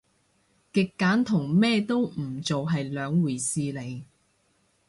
[0.73, 4.01] 極簡同咩都唔做係兩回事嚟